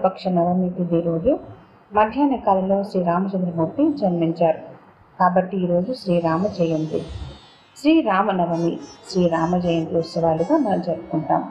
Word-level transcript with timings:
శుక్లపక్ష 0.00 0.28
నవమి 0.28 0.66
తిథి 0.70 0.98
రోజు 1.06 1.32
మధ్యాహ్న 1.92 2.36
కాలంలో 2.36 2.76
శ్రీరామచంద్రమూర్తి 2.82 3.82
జన్మించారు. 4.00 4.60
కాబట్టి 5.18 5.56
ఈరోజు 5.56 5.90
శ్రీరామ 5.92 6.42
జయంతి. 6.58 7.00
శ్రీరామనవమి 7.76 8.70
శ్రీరామ 9.10 9.58
జయంతి 9.58 9.92
ఉత్సవాలుగా 9.96 10.56
మనం 10.58 10.80
జరుపుకుంటాం. 10.80 11.42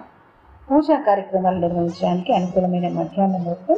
పూజా 0.67 0.97
కార్యక్రమాలు 1.07 1.59
నిర్వహించడానికి 1.59 2.31
అనుకూలమైన 2.33 2.89
మధ్యాహ్న 2.99 3.37
ముహూర్తం 3.37 3.77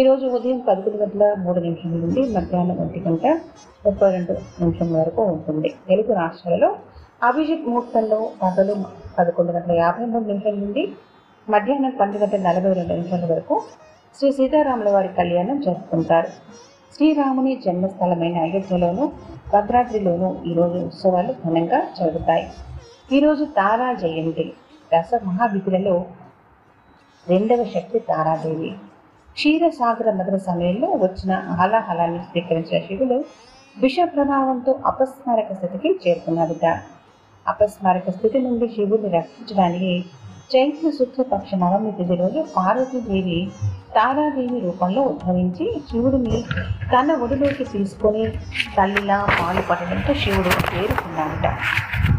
ఈరోజు 0.00 0.26
ఉదయం 0.36 0.60
పదకొండు 0.68 1.00
గంటల 1.02 1.30
మూడు 1.46 1.62
నిమిషాల 1.66 1.98
నుండి 2.04 2.24
మధ్యాహ్నం 2.36 2.78
ఒంటి 2.84 3.02
గంట 3.06 3.26
ముప్పై 3.86 4.10
రెండు 4.12 4.36
నిమిషం 4.60 4.90
వరకు 4.98 5.24
ఉంటుంది. 5.34 5.70
తెలుగు 5.88 6.14
రాష్ట్రాలలో 6.20 6.70
అభిజిత్ 7.22 7.66
ముహూర్తంలో 7.68 8.20
పగలు 8.42 8.76
పదకొండు 9.18 9.54
గంటల 9.56 9.76
యాభై 9.84 10.06
మూడు 10.12 10.26
నిమిషాల 10.32 10.56
నుండి 10.66 10.84
మధ్యాహ్నం 11.48 11.92
పన్నెండు 12.00 12.20
గంటల 12.24 12.42
నలభై 12.50 12.70
రెండు 12.72 12.92
నిమిషాల 12.92 13.24
వరకు 13.32 13.56
శ్రీ 14.18 14.32
సీతారాముల 14.32 14.88
వారి 14.90 15.08
కళ్యాణం 15.08 15.60
జరుపుకుంటారు. 15.60 16.28
శ్రీరాముని 16.94 17.52
జన్మస్థలమైన 17.66 18.36
అయోధ్యలోను 18.38 19.12
భద్రాద్రిలోను 19.52 20.28
ఈరోజు 20.46 20.78
ఉత్సవాలు 20.78 21.32
ఘనంగా 21.44 21.80
జరుగుతాయి. 21.98 22.44
ఈరోజు 23.12 23.44
తారా 23.44 23.92
జయంతి. 23.92 24.52
దశ 24.92 25.20
మహావిధులలో 25.24 26.04
రెండవ 27.28 27.64
శక్తి 27.74 27.98
తారాదేవి. 27.98 28.70
క్షీరసాగర 29.36 30.10
మదన 30.10 30.36
సమయంలో 30.36 30.88
వచ్చిన 31.04 31.32
హలాహలాన్ని 31.60 32.18
స్వీకరించిన 32.18 32.80
శివుడు 32.86 33.24
విష 33.78 33.96
ప్రభావంతో 34.14 34.72
అపస్మారక 34.86 35.52
స్థితికి 35.52 35.90
చేరుకున్నాడుట. 36.04 36.66
అపస్మారక 37.48 38.10
స్థితి 38.10 38.38
నుండి 38.38 38.68
శివుడిని 38.68 39.18
రక్షించడానికి 39.18 40.04
చైత్ర 40.50 40.90
శుక్ల 40.90 41.22
పక్ష 41.22 41.50
నవమి 41.54 41.90
తిథి 41.92 42.14
రోజు 42.14 42.40
పార్వతీదేవి 42.56 43.38
తారాదేవి 43.94 44.58
రూపంలో 44.60 45.02
ఉద్భవించి 45.02 45.64
శివుడిని 45.90 46.38
తన 46.92 47.16
ఒడిలోకి 47.22 47.64
తీసుకొని 47.64 48.24
తల్లిలా 48.76 49.18
పాలు 49.40 49.62
పడడంతో 49.68 50.14
శివుడు 50.14 50.50
చేరుకున్నాడట 50.70 51.46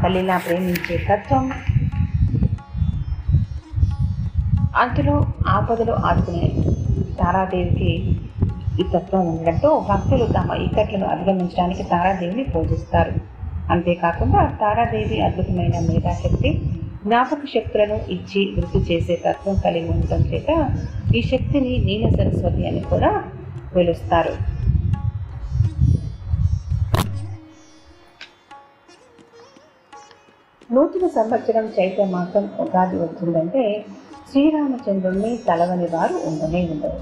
తల్లిలా 0.03 0.37
ప్రేమించే 0.37 0.97
తత్వం 1.09 1.45
అందులో 4.75 5.15
ఆపదలు 5.47 5.93
ఆదుకునే 6.05 6.47
తారాదేవికి 7.19 7.91
ఈ 8.79 8.85
తత్వం 8.95 9.21
ఉండడంతో 9.27 9.69
భక్తులు 9.89 10.25
తమ 10.25 10.57
ఇక్కట్లను 10.63 11.05
అధిగమించడానికి 11.05 11.83
తారాదేవిని 11.83 12.43
పూజిస్తారు. 12.43 13.13
అంతేకాకుండా 13.71 14.41
తారాదేవి 14.61 15.21
అద్భుతమైన 15.21 15.77
మేధాశక్తి 15.87 16.49
జ్ఞాపక 17.05 17.41
శక్తులను 17.53 17.95
ఇచ్చి 18.11 18.55
వృద్ధి 18.57 18.93
చేసే 18.93 19.15
తత్వం 19.25 19.55
కలిగి 19.65 19.89
ఉండటం 19.89 20.17
చేత 20.17 20.79
ఈ 21.15 21.21
శక్తిని 21.21 21.77
నీల 21.77 22.09
సరస్వతి 22.09 22.67
అని 22.67 22.79
కూడా 22.79 23.31
పిలుస్తారు. 23.75 24.33
నూతన 30.73 31.07
సంవత్సరం 31.07 31.65
చైత్ర 31.79 32.05
మాసం 32.05 32.49
ఉగాది 32.59 32.95
వచ్చిందంటే 32.95 33.85
శ్రీరామచంద్రుణ్ణి 34.31 35.37
తలవని 35.37 35.87
వారు 35.87 36.13
ఉండనే 36.13 36.69
ఉండరు. 36.71 36.99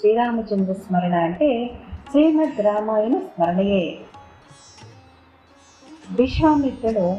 శ్రీరామచంద్ర 0.00 0.72
స్మరణ 0.72 1.14
అంటే 1.14 1.70
శ్రీమద్ 2.10 2.60
రామాయణ 2.60 3.18
స్మరణయే. 3.18 3.98
విశ్వామిత్రుడు 6.10 7.16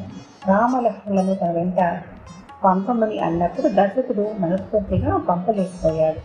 రామలక్ష్మణులను 0.47 1.33
తన 1.33 1.51
వెంట 1.51 2.03
పంపమని 2.65 3.19
అన్నప్పుడు 3.19 3.67
దశరథుడు 3.67 4.25
మనస్ఫూర్తిగా 4.39 5.17
పంపలేకపోయాడు. 5.17 6.19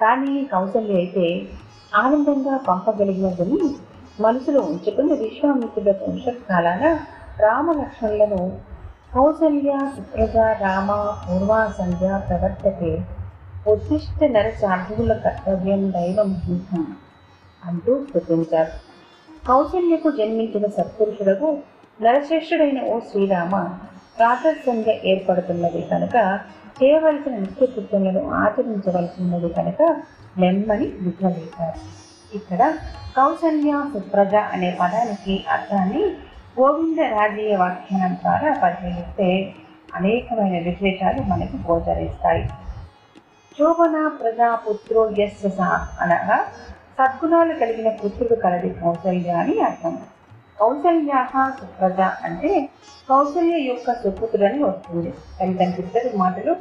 కానీ 0.00 0.44
కౌసల్య 0.44 0.94
అయితే 0.94 1.48
ఆనందంగా 1.94 2.56
పంపగలిగినదని 2.56 3.74
మనసులో 4.20 4.60
ఉంచుకుని 4.60 5.14
విశ్వామిత్రుడు 5.14 5.90
వంశకాలాన 5.90 6.98
రామలక్ష్మణులను 7.40 8.60
కౌసల్య 9.14 9.78
సుప్రజ 9.96 10.36
రామ 10.36 11.16
పూర్వ 11.24 11.72
సంధ్య 11.78 12.20
ప్రవర్తతే 12.28 13.04
ఉద్దిష్ట 13.66 14.24
నర 14.24 14.50
సాధువుల 14.50 15.12
కర్తవ్యం 15.12 15.92
దైవం 15.92 16.30
అంటూ 17.64 18.04
స్థుతించారు. 18.04 18.70
కౌసల్యకు 19.48 20.10
జన్మించిన 20.10 20.66
సత్పురుషులకు 20.66 21.58
నరశ్రేష్ఠుడైన 22.04 22.80
ఓ 22.84 23.00
శ్రీరామ 23.00 23.54
ప్రాతస్యంగా 24.18 24.94
ఏర్పడుతున్నది 25.04 25.82
కనుక 25.82 26.16
చేయవలసిన 26.78 27.34
నిత్య 27.34 27.66
కృత్యములను 27.66 28.22
ఆచరించవలసినది 28.30 29.48
కనుక 29.48 29.82
నెమ్మని 30.38 30.86
విద్యలేశారు 31.04 31.80
ఇక్కడ 32.32 32.62
కౌసల్య 33.16 33.72
సుప్రజ 33.94 34.34
అనే 34.54 34.70
పదానికి 34.80 35.34
అర్థాన్ని 35.48 36.02
గోవింద 36.58 36.98
రాజీయ 36.98 37.52
వ్యాఖ్యానం 37.56 38.14
ద్వారా 38.14 38.50
పరిశీలిస్తే 38.62 39.28
అనేకమైన 39.94 40.56
విశేషాలు 40.68 41.22
మనకు 41.22 41.56
గోచరిస్తాయి. 41.68 42.44
శోభన 43.58 43.96
ప్రజాపుత్రో 44.20 45.02
యస్య 45.18 45.50
అనగా 46.00 46.38
సద్గుణాలు 46.98 47.52
కలిగిన 47.52 47.88
పుత్రుడు 48.00 48.34
కలది 48.34 48.70
కౌసల్య 48.82 49.30
అని 49.42 49.54
అర్థం. 49.60 49.94
కౌసల్యాహ 50.62 51.50
సుప్రద 51.60 52.00
అంటే 52.00 52.68
కౌసల్య 53.08 53.58
యొక్క 53.58 53.92
సుపుత్రుడని 53.92 54.62
వస్తుంది. 54.62 55.14
తల్లిదండ్రులిద్దరి 55.40 56.10
మాటలు 56.16 56.52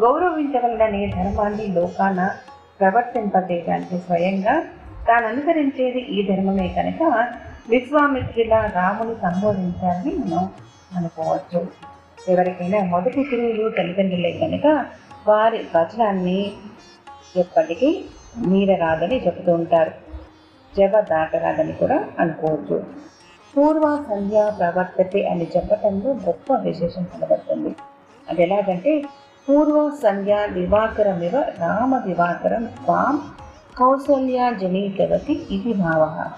గౌరవించగలడనే 0.00 1.06
ధర్మాన్ని 1.06 1.66
లోకాన 1.66 2.30
ప్రవర్తింపజేయడానికి 2.80 3.98
స్వయంగా 3.98 4.64
తాను 5.08 5.26
అనుసరించేది 5.26 5.98
ఈ 5.98 6.36
ధర్మమే 6.36 6.68
కనుక 6.68 7.26
విశ్వామిత్రుల 7.68 8.54
రాముని 8.54 9.14
సంబోధించాలని 9.14 10.14
మనం 10.14 10.50
అనుకోవచ్చు. 10.96 11.66
ఎవరికైనా 12.28 12.84
మొదటి 12.84 13.20
గురువులు 13.20 13.68
తల్లిదండ్రులే 13.68 14.32
కనుక 14.32 14.86
వారి 15.28 15.58
వచనాన్ని 15.58 16.52
ఎప్పటికీ 17.36 18.04
మీరరాదని 18.46 19.26
చెబుతూ 19.26 19.52
ఉంటారు. 19.52 19.90
జవ 20.76 21.00
దాటరాదని 21.00 21.72
కూడా 21.72 22.04
అనుకోవచ్చు. 22.18 23.10
పూర్వ 23.56 24.04
సంధ్య 24.08 24.52
ప్రవర్తతే 24.58 25.28
అని 25.28 25.46
చెప్పటంలో 25.56 26.10
గొప్ప 26.12 26.54
విశేషం 26.54 27.06
కనబడుతుంది. 27.14 27.74
అది 28.28 28.42
ఎలాగంటే 28.42 29.02
పూర్వ 29.48 29.90
సంధ్య 30.02 30.46
దివాకరమివ 30.52 31.36
రామ 31.36 31.98
దివాకరం 31.98 32.64
త్వాం 32.64 33.22
కౌసల్య 33.78 34.52
జనీతవతి 34.60 35.46
ఇది 35.50 35.72
భావ. 35.72 36.30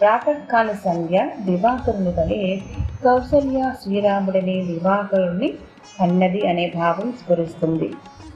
ప్రాతకాల 0.00 0.72
సంధ్య 0.72 1.30
దివాకరుని 1.40 2.08
వలె 2.08 2.56
కౌసల్య 3.04 3.72
శ్రీరాముడనే 3.82 4.64
దివాకరుణ్ణి 4.64 5.54
అన్నది 6.00 6.46
అనే 6.46 6.72
భావం 6.74 7.12
స్ఫురిస్తుంది. 7.12 7.88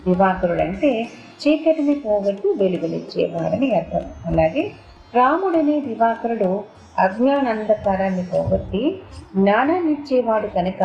దివాకరుడంటే 0.07 1.09
చీకటిని 1.43 1.95
పోగొట్టి 1.95 2.49
వెలుగునిచ్చేవాడని 2.49 3.75
అర్థం. 3.75 4.01
అలాగే 4.27 4.73
రాముడనే 5.15 5.81
దివాకరుడు 5.81 6.65
అజ్ఞానందకారాన్ని 6.99 8.23
పోగొట్టి 8.23 8.83
జ్ఞానాన్నిచ్చేవాడు 9.37 10.47
కనుక 10.47 10.83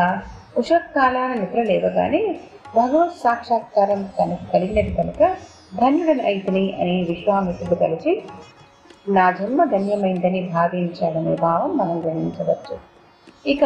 ఉషకాలాన 0.58 1.34
నిద్ర 1.34 1.64
లేవగానే 1.64 2.40
భగవత్ 2.76 3.18
సాక్షాత్కారం 3.24 4.10
కనుక 4.20 4.40
కలిగినది 4.54 4.94
కనుక 4.96 5.22
ధన్యుడని 5.78 6.22
అయితని 6.22 6.74
అని 6.82 6.96
విశ్వామిత్రుడు 7.10 7.76
కలిసి 7.76 8.24
నా 9.10 9.32
జన్మ 9.32 9.64
ధన్యమైందని 9.64 10.42
భావించాడనే 10.54 11.36
భావం 11.36 11.78
మనం 11.78 12.00
గ్రహించవచ్చు. 12.00 12.76
ఇక 13.48 13.64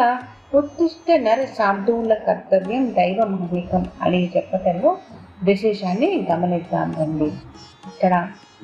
ఉత్తిష్ట 0.53 1.12
నర 1.17 1.46
శాబ్దువుల 1.57 2.13
కర్తవ్యం 2.13 2.94
దైవ 2.94 3.25
మహనికం 3.25 3.85
అని 4.01 4.31
చెప్పటంలో 4.35 4.97
విశేషాన్ని 5.44 6.28
గమనిద్దాం 6.31 6.96
రండి. 7.00 7.25
ఇక్కడ 7.88 8.13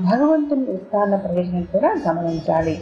భగవంతుని 0.02 0.66
ఉత్థాన 0.66 1.16
ప్రయోజనం 1.16 1.64
కూడా 1.64 1.96
గమనించాలి. 2.09 2.82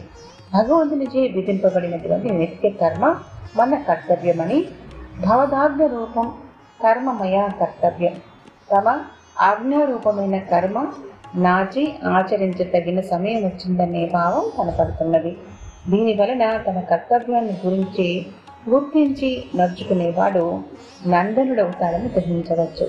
భగవంతునిచే 0.53 1.27
విధింపబడినటువంటి 1.27 2.29
నిత్య 2.29 2.69
కర్మ 2.69 3.15
మన 3.55 3.75
కర్తవ్యమని 3.75 4.65
భవదాజ్ఞ 5.27 5.85
రూపం 5.85 6.33
కర్మమయ 6.83 7.47
కర్తవ్యం. 7.59 8.13
తమ 8.71 8.99
ఆజ్ఞారూపమైన 9.39 10.37
కర్మ 10.37 10.87
నాచి 11.35 11.95
ఆచరించదగిన 12.05 13.01
సమయం 13.01 13.45
వచ్చిందనే 13.45 14.09
భావం 14.13 14.51
కనపడుతున్నది. 14.57 15.37
దీని 15.89 16.13
వలన 16.13 16.57
తన 16.57 16.79
కర్తవ్యాన్ని 16.79 17.57
గురించి 17.65 18.25
గుర్తించి 18.69 19.43
నడుచుకునేవాడు 19.55 20.59
నందనుడవుతాడని 21.07 22.09
గ్రహించవచ్చు. 22.09 22.87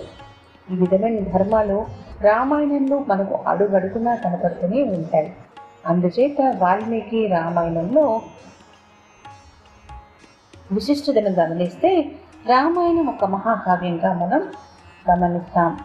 ఈ 0.71 0.75
విధమైన 0.75 1.19
ధర్మాలు 1.19 1.87
రామాయణంలో 2.25 3.05
మనకు 3.09 3.35
అడుగడుగునా 3.47 4.15
కనపడుతూనే 4.15 4.83
ఉంటాయి. 4.83 5.33
అందుచేత 5.87 6.55
వాల్మీకి 6.59 7.27
రామాయణంలో 7.27 8.21
విశిష్టతను 10.73 11.31
గమనిస్తే 11.31 12.11
రామాయణం 12.47 13.07
ఒక 13.07 13.25
మహాకావ్యంగా 13.25 14.13
మనం 14.13 14.43
గమనిస్తాం. 15.11 15.79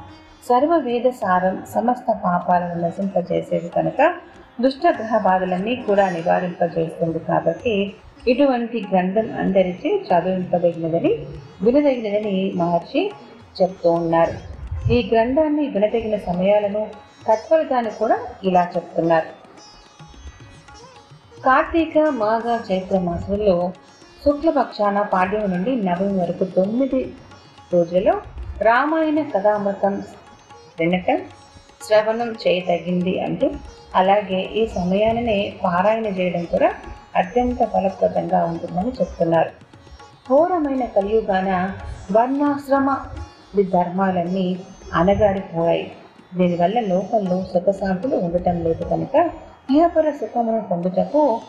సర్వవేద 0.49 1.09
సారం 1.09 1.65
సమస్త 1.75 2.21
పాపాలను 2.25 2.81
నశింపజేసేది 2.81 3.69
కనుక 3.69 4.13
దుష్టగ్రహ 4.61 5.17
బాధలన్నీ 5.17 5.75
కూడా 5.75 6.09
నివారింపజేస్తుంది 6.09 7.19
కాబట్టి 7.19 7.93
ఇటువంటి 8.27 8.85
గ్రంథం 8.93 9.27
అందరిచే 9.39 9.91
చదివింపదగినదని 10.07 11.11
వినదగినదని 11.61 12.53
మహర్షి 12.55 13.11
చెప్తూ 13.61 13.91
ఉన్నారు. 13.91 14.56
ఈ 14.95 15.09
గ్రంథాన్ని 15.13 15.67
వినదగిన 15.67 16.17
సమయాలను 16.17 16.87
తత్ఫలితాన్ని 17.27 17.91
కూడా 17.91 18.17
ఇలా 18.43 18.71
చెప్తున్నారు. 18.75 19.29
కార్తీక 21.45 21.97
మాఘ 21.97 22.45
చైత్ర 22.71 22.99
మాసంలో 22.99 23.71
శుక్లపక్షాన 24.25 25.01
పాడ్యం 25.01 25.51
నుండి 25.51 25.75
నవమి 25.81 26.19
వరకు 26.19 26.43
తొమ్మిది 26.43 27.01
రోజులలో 27.73 28.21
రామాయణ 28.61 29.21
కథామృతం 29.29 30.03
వినటం 30.79 31.19
శ్రవణం 31.81 32.31
చేయతగింది 32.47 33.19
అంటూ 33.19 33.49
అలాగే 33.95 34.39
ఈ 34.41 34.67
సమయాన్ని 34.67 35.57
పారాయణ 35.63 36.05
చేయడం 36.05 36.45
కూడా 36.45 36.71
అత్యంత 37.15 37.59
ఫలప్రదంగా 37.65 38.45
ఉంటుందని 38.45 38.89
చెప్తున్నారు. 38.89 39.51
ఘోరమైన 40.27 40.85
కలియుగాన 40.85 41.51
వర్ణాశ్రమ 42.11 42.97
ధర్మాలన్నీ 43.73 44.47
అనగాడిపోయాయి 44.93 45.91
దీనివల్ల 46.33 46.79
లోకంలో 46.79 47.45
సుఖశాంతులు 47.53 48.15
ఉండటం 48.15 48.63
లేదు 48.63 48.83
కనుక 48.83 49.29
ఇహపర 49.71 50.11
సుఖమును 50.11 50.61
పొందుటకు 50.61 51.41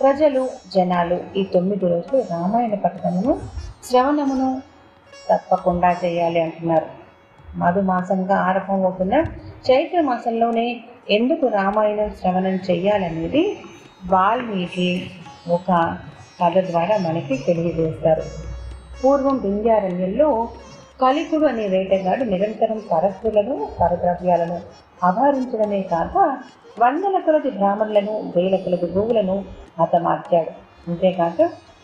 ప్రజలు 0.00 0.48
జనాలు 0.74 1.20
ఈ 1.36 1.44
తొమ్మిది 1.44 1.88
రోజులు 1.88 2.24
రామాయణ 2.30 2.74
పఠనమును 2.74 3.38
శ్రవణమును 3.84 4.62
తప్పకుండా 5.30 5.96
చేయాలి 6.04 6.40
అంటున్నారు. 6.40 6.86
మధుమాసంగా 7.56 8.36
ఆరంభమవుతున్న 8.36 9.24
చైత్ర 9.70 10.00
మాసంలోనే 10.00 10.80
ఎందుకు 11.10 11.46
రామాయణం 11.46 12.10
శ్రవణం 12.10 12.58
చేయాలనేది 12.70 13.58
వాల్మీకి 14.04 15.10
ఒక 15.48 15.96
కథ 16.42 16.58
ద్వారా 16.58 16.96
మనకి 16.96 17.36
తెలియజేస్తారు. 17.36 18.22
పూర్వం 19.04 19.38
వింధ్యారణ్యంలో 19.38 20.48
కలికుడు 21.00 21.46
అనే 21.46 21.68
వేటగాడు 21.68 22.24
నిరంతరం 22.24 22.82
సరస్సులను 22.90 23.68
పరద్రవ్యాలను 23.80 24.60
అపహరించడమే 25.04 25.82
కాక 25.82 26.36
వందల 26.78 27.18
కొలది 27.18 27.50
బ్రాహ్మణులను 27.50 28.32
వేల 28.36 28.56
కొలది 28.56 28.86
గోవులను 28.86 29.44
హతమార్చాడు. 29.80 30.50
అంతేకాక 30.88 31.42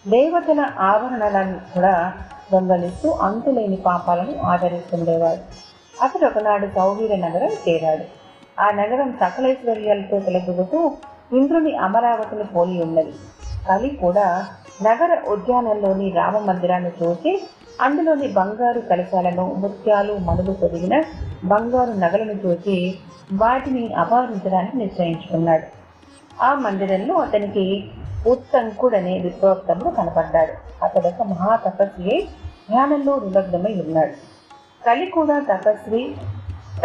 దేవతల 0.08 0.66
ఆభరణాలను 0.78 1.60
కూడా 1.74 2.12
దొంగలిస్తూ 2.52 3.10
అంతులేని 3.10 3.76
పాపాలను 3.76 4.40
ఆదరిస్తుండేవాడు. 4.40 5.40
అతడు 6.02 6.26
ఒకనాడు 6.26 6.66
సౌవీర 6.74 7.16
నగరం 7.16 7.50
చేరాడు. 7.68 8.04
ఆ 8.60 8.70
నగరం 8.70 9.12
సకలైశ్వర్యాలతో 9.20 10.20
కలుగుతూ 10.20 10.92
ఇంద్రుని 11.32 11.76
అమరావతిని 11.76 12.44
పోలి 12.44 12.82
ఉన్నది. 12.82 13.12
కలి 13.68 13.88
కూడా 13.88 14.46
నగర 14.82 15.22
ఉద్యానంలోని 15.28 16.10
రామ 16.10 16.38
మందిరాన్ని 16.38 16.90
చూసి 17.02 17.48
అందులోని 17.80 18.28
బంగారు 18.28 18.80
కలశాలను 18.80 19.54
ముత్యాలు 19.54 20.12
మనులు 20.12 20.52
పొదిగిన 20.52 21.02
బంగారు 21.44 21.90
నగలను 21.92 22.32
చూసి 22.32 22.98
వాటిని 23.32 23.94
అపహరించడానికి 23.94 24.76
నిశ్చయించుకున్నాడు. 24.76 25.62
ఆ 26.42 26.54
మందిరంలో 26.54 27.14
అతనికి 27.14 27.90
ఉత్తంకుడనే 28.26 29.18
విప్రోక్తముడు 29.18 29.90
కనపడ్డాడు. 29.90 30.84
అతడు 30.84 31.08
ఒక 31.08 31.22
మహా 31.22 31.56
తపస్వి 31.56 32.28
ధ్యానంలో 32.70 33.20
నిమగ్నమై 33.20 33.82
ఉన్నాడు. 33.86 34.12
కలి 34.86 35.06
కూడా 35.06 35.38
తపస్వి 35.38 36.14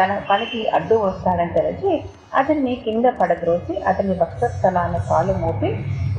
తన 0.03 0.21
పనికి 0.30 0.69
అడ్డు 0.69 0.95
వస్తాడని 0.95 1.53
తెలిసి 1.53 2.03
అతన్ని 2.37 2.75
కింద 2.75 3.05
పడద్రోసి 3.21 3.73
అతని 3.77 4.13
వక్షస్థలాన 4.13 4.97
కాలు 5.09 5.33
మోపి 5.33 5.69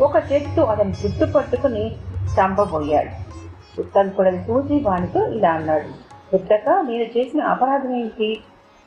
ఒక 0.03 0.17
చెట్టు 0.33 0.61
అతని 0.61 0.93
జుట్టు 0.93 1.27
పట్టుకుని 1.33 1.85
చంపబోయాడు. 2.35 3.13
ఉత్తంకుడని 3.81 4.39
చూసి 4.39 4.81
వానితో 4.81 5.27
ఇలా 5.27 5.51
అన్నాడు 5.51 5.91
పుట్టక 6.33 6.69
నేను 6.69 7.07
చేసిన 7.17 7.43
అపరాధం 7.43 7.93
ఏంటి? 7.97 8.43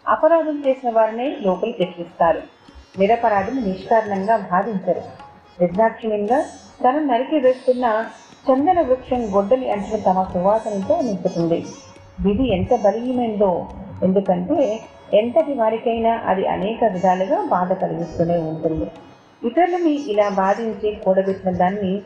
అపరాధం 0.07 0.63
చేసిన 0.67 0.89
వారిని 0.89 1.37
లోపలి 1.41 1.71
తెచ్చిస్తారు 1.71 2.41
నిరపరాధిని 2.99 3.61
నిష్కారణంగా 3.61 4.37
బాధించరు 4.37 5.03
నిర్దాక్షిణ్యంగా 5.61 6.39
తన 6.83 6.99
నరికి 6.99 7.39
వేస్తున్న 7.39 7.85
చందన 8.51 8.81
వృక్షం 8.81 9.35
గొడ్డలి 9.35 9.71
అంచిన 9.71 9.97
తమ 10.01 10.23
సువాసనతో 10.23 11.01
నింపుతుంది. 11.01 11.65
విధి 12.19 12.47
ఎంత 12.53 12.75
బలీయమైందో 12.75 13.67
ఎందుకంటే 14.03 14.57
ఎంతటి 15.13 15.54
వారికైనా 15.54 16.21
అది 16.25 16.48
అనేక 16.48 16.83
విధాలుగా 16.83 17.42
బాధ 17.42 17.74
కలిగిస్తూనే 17.74 18.38
ఉంటుంది. 18.38 18.92
ఇతరులని 19.48 19.92
ఇలా 19.92 20.30
బాధించి 20.30 20.95
కూడబెట్టిన 21.06 21.51
దాన్ని 21.51 22.01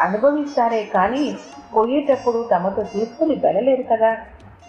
అనుభవిస్తారే 0.00 0.84
కానీ 0.94 1.36
పోయేటప్పుడు 1.76 2.48
తమతో 2.52 2.82
తీసుకుని 2.82 3.34
వెళ్ళలేరు 3.34 3.82
కదా. 3.82 4.16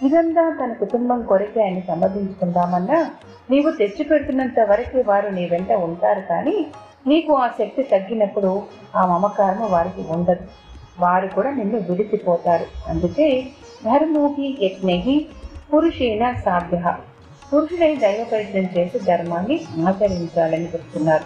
ఇదంతా 0.03 0.57
తన 0.61 0.73
కుటుంబం 0.73 1.21
కొరకే 1.21 1.63
ఆయన 1.63 1.79
సమర్థించుకుందామన్నా 1.79 3.11
నీవు 3.51 3.71
తెచ్చిపెడుతున్నంత 3.71 4.59
వరకు 4.59 5.03
వారు 5.09 5.29
నీ 5.29 5.45
వెంట 5.45 5.71
ఉంటారు 5.71 6.21
కానీ 6.21 6.67
నీకు 7.07 7.33
ఆ 7.33 7.47
శక్తి 7.47 7.83
తగ్గినప్పుడు 7.83 8.63
ఆ 8.95 9.05
మమకారం 9.05 9.71
వారికి 9.71 10.11
ఉండదు. 10.11 10.47
వారు 10.99 11.27
కూడా 11.27 11.51
నిన్ను 11.51 11.79
విడిచిపోతారు. 11.79 12.65
అందుకే 12.87 13.47
ధర్మోహి 13.85 14.57
యజ్ఞహి 14.61 15.27
పురుషేణ 15.73 16.31
సాధ్య. 16.45 16.93
పురుషుడై 17.53 17.95
దైవ 17.95 18.23
ప్రయత్నం 18.23 18.67
చేసి 18.77 18.99
ధర్మాన్ని 18.99 19.65
ఆచరించాలని 19.87 20.65
చెప్తున్నారు. 20.65 21.23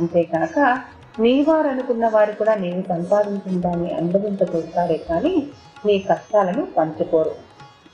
అంతేకాక 0.00 0.58
నీవారు 1.20 1.68
అనుకున్న 1.68 2.08
వారు 2.08 2.32
కూడా 2.32 2.54
నేను 2.54 2.84
సంపాదించిన 2.88 3.60
దాన్ని 3.60 3.94
అనుభవించగలుగుతారే 3.94 4.96
కానీ 5.08 5.46
నీ 5.86 5.98
కష్టాలను 5.98 6.66
పంచుకోరు. 6.76 7.30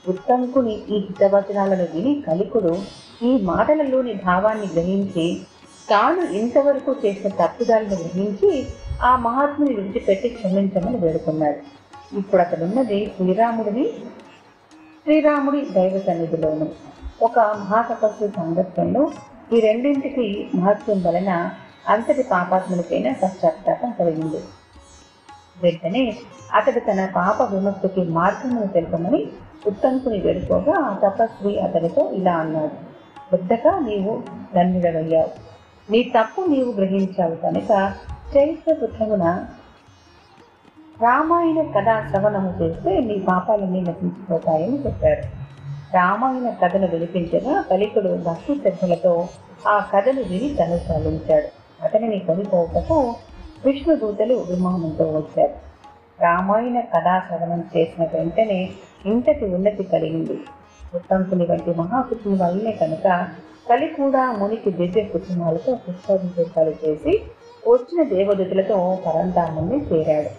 ఉత్తంకుని 0.07 0.73
ఈ 0.89 0.97
హితవచనాలను 0.97 1.87
విని 1.93 2.23
కలికుడు 2.27 2.77
ఈ 3.23 3.37
మాటలలోని 3.41 4.13
భావాన్ని 4.13 4.67
గ్రహించి 4.73 5.41
తాను 5.89 6.21
ఇంతవరకు 6.21 6.95
చేసిన 7.05 7.29
తప్పుదాలను 7.29 7.95
గ్రహించి 7.95 8.65
ఆ 9.01 9.15
మహాత్ముని 9.15 9.73
విడిచిపెట్టి 9.73 10.29
క్షమించమని 10.29 10.97
వేడుకున్నాడు. 10.97 11.59
ఇప్పుడు 12.17 12.41
అతడున్నది 12.41 13.05
శ్రీరాముడిని 13.17 13.89
శ్రీరాముడి 15.03 15.61
దైవ 15.61 16.01
సన్నిధిలోను. 16.07 16.67
ఒక 17.21 17.39
మహాతపస్సు 17.39 18.31
సందర్భంలో 18.35 19.11
ఈ 19.53 19.59
రెండింటికి 19.59 20.49
మహత్వం 20.55 21.03
వలన 21.03 21.49
అంతటి 21.89 22.23
పాపాత్ములకైనా 22.23 23.15
పశ్చాత్తాపం 23.23 23.93
కలిగింది. 23.99 24.39
వెంటనే 25.61 26.17
అతడు 26.53 26.79
తన 26.79 27.09
పాప 27.15 27.41
విముక్తికి 27.41 28.03
మార్గమును 28.03 28.67
తెలుపమని 28.67 29.27
ఉత్తంకుని 29.67 30.19
వేడుకోగా 30.19 30.79
ఆ 30.79 30.99
తపస్వి 31.03 31.59
అతడితో 31.59 32.11
ఇలా 32.11 32.33
అన్నాడు 32.33 32.73
బుద్ధగా 33.31 33.79
నీవు 33.79 34.23
ధన్యుడవయ్యావు. 34.55 35.29
నీ 35.91 36.03
తప్పు 36.03 36.41
నీవు 36.41 36.71
గ్రహించావు 36.71 37.35
కనుక 37.35 37.93
చైత్ర 38.37 38.73
పుత్రమున 38.73 39.45
రామాయణ 41.01 41.61
కథా 41.61 42.07
శ్రవణము 42.09 42.63
చేస్తే 42.63 42.99
నీ 42.99 43.19
పాపాలన్నీ 43.19 43.81
నశించిపోతాయని 43.81 44.85
చెప్పారు 44.85 45.44
రామాయణ 45.93 46.49
కథను 46.49 46.87
వినిపించగా 46.87 47.61
కలికుడు 47.61 48.07
భక్తి 48.07 48.55
శ్రద్ధలతో 48.55 49.27
ఆ 49.67 49.89
కథను 49.93 50.21
విని 50.21 50.55
తను 50.55 50.77
సాధించాడు 50.77 51.47
అతనిని 51.83 52.19
కొనిపోటకు 52.19 53.15
విష్ణుదూతలు 53.65 54.33
విమానంతో 54.33 55.05
వచ్చారు. 55.05 55.53
రామాయణ 56.21 56.79
కథా 56.79 57.21
శ్రవణం 57.27 57.63
చేసిన 57.77 58.07
వెంటనే 58.13 58.69
ఇంతటి 59.05 59.45
ఉన్నతి 59.45 59.83
కలిగింది. 59.83 60.39
ఉత్తంకుని 60.95 61.45
వంటి 61.45 61.73
మహాపుత్రుని 61.73 62.43
వల్లనే 62.43 62.71
కనుక 62.71 63.27
కలి 63.69 63.87
కూడా 63.87 64.31
మునికి 64.31 64.71
దివ్య 64.71 65.03
కుటుంబాలతో 65.03 65.75
పుష్పాభిషేకాలు 65.75 66.73
చేసి 66.85 67.21
వచ్చిన 67.67 68.03
దేవదూతులతో 68.03 68.97
పరంధామాన్ని 69.05 69.77
చేరాడు. 69.77 70.29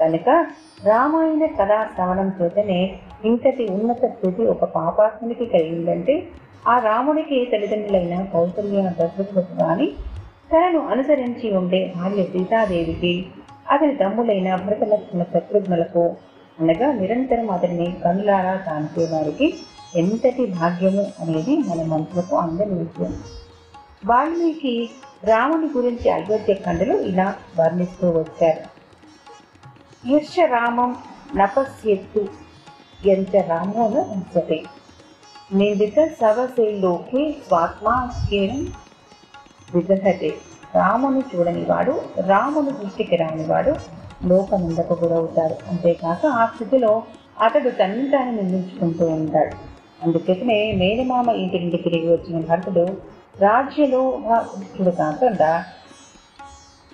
కనుక 0.00 0.46
రామాయణ 0.84 1.46
కథా 1.46 1.88
శ్రవణం 1.94 2.32
చేతనే 2.42 3.00
ఇంతటి 3.24 3.66
ఉన్నత 3.70 4.06
స్థితి 4.06 4.46
ఒక 4.46 4.64
పాపాత్మునికి 4.64 5.46
కలిగిందంటే 5.46 6.28
ఆ 6.68 6.78
రామునికి 6.78 7.48
తల్లిదండ్రులైన 7.52 8.22
కౌసల్య 8.22 8.82
దశరథులకు 8.82 9.58
కానీ 9.58 9.86
తనను 10.52 10.86
అనుసరించి 10.86 11.56
ఉండే 11.56 11.92
భార్య 11.96 12.22
సీతాదేవికి 12.22 13.26
అతని 13.72 13.96
తమ్ములైన 13.96 14.56
భరతలక్ష్మణ 14.56 15.22
శత్రుఘ్నులకు 15.22 16.16
అనగా 16.60 16.92
నిరంతరం 16.92 17.50
అతన్ని 17.50 17.96
కనులారా 18.04 18.54
కాంచే 18.54 19.08
వారికి 19.12 19.54
ఎంతటి 19.96 20.46
భాగ్యము 20.46 21.06
అనేది 21.20 21.56
మన 21.56 21.86
మనసులకు 21.86 22.36
అందని 22.36 22.74
విషయం. 22.74 23.14
వాల్మీకి 24.06 24.90
రాముని 25.24 25.66
గురించి 25.76 26.10
అయోధ్య 26.10 26.54
ఖండలో 26.54 26.98
ఇలా 27.00 27.34
వర్ణిస్తూ 27.60 28.10
వచ్చారు. 28.10 28.62
యశ 30.08 30.36
రామం 30.46 30.96
నపస్యత్తు 31.36 32.45
ఎంత 33.06 33.36
రామోన 33.36 33.98
ఉంచతే 34.10 34.62
నిదిత 35.52 35.98
రాముని 40.74 41.20
చూడనివాడు 41.20 42.00
రాముని 42.18 42.70
దృష్టికి 42.70 43.16
రానివాడు 43.16 43.74
లోకనిందకు 44.24 44.94
గురవుతాడు 44.94 45.54
అంతేకాక 45.70 46.26
ఆ 46.26 46.46
స్థితిలో 46.46 47.02
అతడు 47.40 47.70
తనని 47.70 48.10
తాను 48.10 48.32
నిందించుకుంటూ 48.32 49.06
ఉంటాడు 49.06 49.56
అందుకనే 50.04 50.72
మేనమామ 50.72 51.30
ఇంటి 51.30 51.58
నుండి 51.58 51.76
తిరిగి 51.76 52.08
వచ్చిన 52.12 52.40
భర్తడు 52.40 52.96
రాజ్యలో 53.40 54.02
కాకుండా 54.90 55.64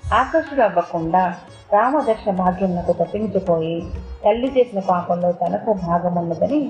ఆకర్షుడు 0.04 0.61
అవ్వకుండా 0.61 1.37
రామదర్శన 1.73 2.33
భాగ్యమునకు 2.35 2.93
తప్పించిపోయి 2.93 3.76
తల్లి 4.25 4.49
చేసిన 4.57 4.81
పాపంలో 4.88 5.33
తనకు 5.33 5.73
భాగమున్నదని 5.83 6.61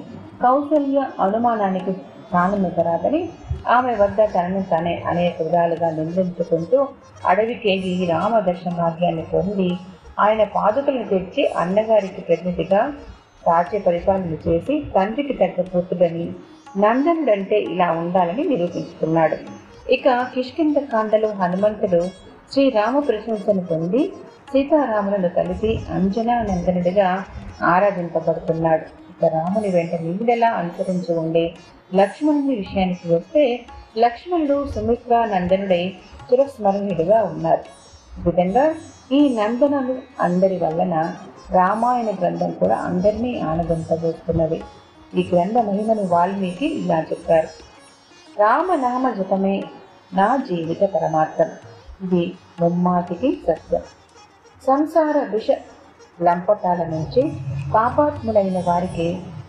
కౌసల్య 0.43 0.99
అనుమానానికి 1.21 1.93
స్థానమివ్వరాదని 2.27 3.23
ఆమె 3.69 3.93
వద్ద 3.95 4.21
తనను 4.25 4.63
తనే 4.63 4.95
అనేక 5.07 5.35
విధాలుగా 5.43 5.91
నిందించుకుంటూ 5.91 6.79
అడవికేగి 7.27 8.07
రామదర్శన 8.07 8.73
భాగ్యాన్ని 8.75 9.23
పొంది 9.23 9.69
ఆయన 10.21 10.43
పాదుకలను 10.55 11.07
తెచ్చి 11.09 11.43
అన్నగారికి 11.57 12.21
ప్రతినిధిగా 12.21 12.81
రాజ్య 13.49 13.79
పరిపాలన 13.79 14.35
చేసి 14.49 14.75
తండ్రికి 14.95 15.33
తగ్గ 15.33 15.63
పుత్రుడని 15.63 16.27
నందనుడంటే 16.79 17.57
ఇలా 17.63 17.93
ఉండాలని 17.93 18.45
నిరూపించుకున్నాడు. 18.45 19.37
ఇక 19.91 20.09
కిష్కింద 20.35 20.77
కాండలో 20.93 21.29
హనుమంతుడు 21.33 22.03
శ్రీరామ 22.53 22.99
ప్రశంసను 22.99 23.63
పొంది 23.67 24.03
సీతారాములను 24.53 25.29
కలిసి 25.29 25.81
అంజనా 25.91 26.43
నందనుడిగా 26.43 27.25
ఆరాధింపబడుతున్నాడు. 27.63 28.83
ఇక 28.83 29.33
రాముని 29.33 29.69
వెంట 29.69 29.95
నిండెలా 29.95 30.49
అనుసరించి 30.49 31.19
ఉండే 31.19 31.55
లక్ష్మణుని 31.95 32.55
విషయానికి 32.55 33.15
వస్తే 33.15 33.67
లక్ష్మణుడు 33.99 34.69
సుమిత్ర 34.69 35.25
నందనుడై 35.25 35.95
చిరస్మరణీయుడిగా 36.33 37.23
ఉన్నారు. 37.23 37.65
ఈ 38.21 38.31
విధంగా 38.31 38.75
ఈ 39.13 39.37
నందనలు 39.37 39.99
అందరి 40.21 40.59
వలన 40.59 41.15
రామాయణ 41.51 42.07
గ్రంథం 42.11 42.51
కూడా 42.51 42.77
అందరినీ 42.77 43.39
ఆనందింపజేస్తున్నది. 43.39 44.63
ఈ 45.15 45.31
గ్రంథ 45.35 45.59
మహిమను 45.59 46.07
వాల్మీకి 46.07 46.67
ఇలా 46.67 47.01
చెప్పారు. 47.01 47.49
రామనామ 48.39 49.11
జపమే 49.11 49.65
నా 50.15 50.37
జీవిత 50.37 50.81
పరమార్థం. 50.85 51.51
ఇది 52.03 52.35
ముమ్మాటికి 52.61 53.41
సత్యం. 53.47 53.81
సంసార 54.67 55.19
విష 55.35 55.47
లంపటాల 56.23 56.83
నుంచి 56.85 57.23
పాపాత్ములైన 57.75 58.65
వారికి 58.67 59.07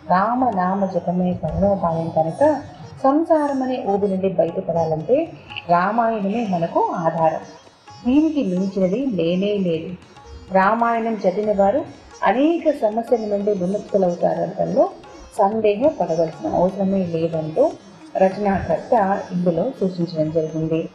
రామనామ 0.09 0.85
జపమే 0.85 1.33
పరమోపాయం 1.33 2.09
కనుక 2.09 2.61
సంసారమనే 3.03 3.83
ఊబి 3.87 4.07
నుండి 4.07 4.29
బయటపడాలంటే 4.29 5.31
రామాయణమే 5.69 6.47
మనకు 6.47 6.81
ఆధారం. 6.95 7.43
దీనికి 8.05 8.43
మించినది 8.43 9.05
లేనే 9.05 9.57
లేదు. 9.57 9.89
రామాయణం 10.53 11.13
చదివిన 11.13 11.61
వారు 11.61 11.85
అనేక 12.23 12.71
సమస్యల 12.71 13.25
నుండి 13.25 13.51
విముక్తులవుతారనడంలో 13.51 14.89
సందేహం 15.37 15.91
పడవలసిన 15.99 16.47
అవసరమే 16.55 17.05
లేదంటూ 17.05 17.71
రచనాకర్త 18.17 18.93
ఇందులో 19.31 19.71
సూచించడం 19.79 20.31
జరిగింది. 20.31 20.89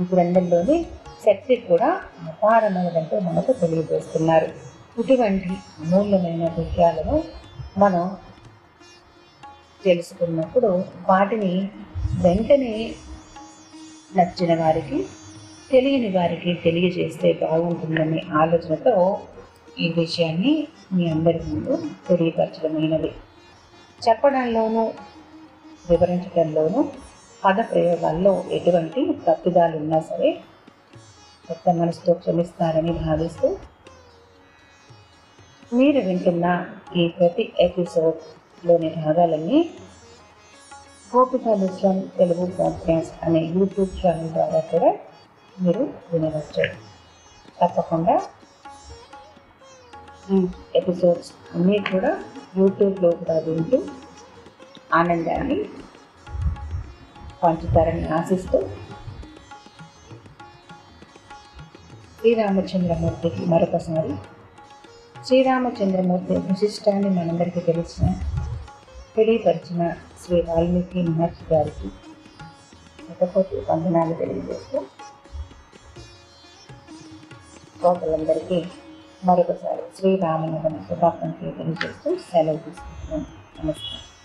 ఈ 0.00 0.04
గ్రంథంలోని 0.14 0.86
శక్తి 1.24 1.56
కూడా 1.56 1.88
అపారమైనదంటూ 2.28 3.20
మనకు 3.20 3.52
తెలియజేస్తున్నారు. 3.52 4.48
ఇటువంటి 5.00 5.50
అమూల్యమైన 5.80 6.44
విషయాలను 6.58 7.24
మనం 7.78 8.16
తెలుసుకున్నప్పుడు 9.84 10.84
వాటిని 11.08 11.70
వెంటనే 12.24 12.94
నచ్చిన 14.16 14.52
వారికి 14.62 14.98
తెలియని 15.70 16.10
వారికి 16.10 16.54
తెలియజేస్తే 16.54 17.32
బాగుంటుందనే 17.32 18.22
ఆలోచనతో 18.42 18.94
ఈ 19.78 19.92
విషయాన్ని 19.96 20.68
మీ 20.92 21.10
అందరి 21.10 21.40
ముందు 21.48 21.74
తెలియపరచడమైనది. 22.08 23.10
చెప్పడంలోనూ 24.08 24.84
వివరించడంలోనూ 25.90 26.82
పద 27.44 27.58
ప్రయోగాల్లో 27.72 28.44
ఎటువంటి 28.50 29.00
తప్పిదాలు 29.28 29.76
ఉన్నా 29.76 30.00
సరే 30.00 30.30
కొత్త 31.48 31.74
మనసుతో 31.74 32.12
క్షమిస్తారని 32.14 32.92
భావిస్తూ 32.92 33.58
మీరు 35.72 36.06
వింటున్న 36.06 36.66
ఈ 36.96 37.08
ప్రతి 37.08 37.52
ఎపిసోడ్లోని 37.60 38.88
భాగాలన్నీ 38.96 39.70
గోపిక 41.16 41.48
మిశ్రం 41.48 41.98
తెలుగు 42.00 42.46
పాడ్కాస్ట్ 42.46 43.24
అనే 43.24 43.40
యూట్యూబ్ 43.40 44.06
ఛానల్ 44.06 44.28
ద్వారా 44.28 44.60
కూడా 44.60 44.96
మీరు 45.62 45.94
వినవచ్చు. 46.12 46.62
తప్పకుండా 47.62 48.20
ఈ 50.32 50.46
ఎపిసోడ్స్ 50.76 51.32
అన్నీ 51.54 51.78
కూడా 51.78 52.24
యూట్యూబ్లో 52.56 53.10
కూడా 53.10 53.38
వింటూ 53.38 53.82
ఆనందాన్ని 54.94 55.64
పంచుతారని 57.42 58.08
ఆశిస్తూ 58.08 58.68
శ్రీరామచంద్రమూర్తికి 62.26 63.42
మరొకసారి. 63.46 64.14
శ్రీరామచంద్రమూర్తి 65.26 66.36
విశిష్టాన్ని 66.36 67.10
మనందరికీ 67.10 67.60
తెలిసిన 67.60 68.06
తెలియపరిచిన 69.16 69.82
శ్రీ 70.22 70.42
వాల్మీకి 70.48 71.02
మహర్షి 71.02 71.54
గారికి 71.54 71.88
శతకోటి 73.04 73.60
వందనాలు 73.70 74.14
తెలియజేస్తూ 74.14 74.80
శ్రోతలందరికీ 77.78 78.64
మరొకసారి 79.24 79.84
శ్రీరామనవమి 79.98 80.82
శుభాకాంక్షలు 80.88 81.50
తెలియజేస్తూ 81.50 82.16
సెలవు 82.16 82.56
తీసుకుంటున్నాను 82.56 83.26
నమస్కారం. 83.58 84.15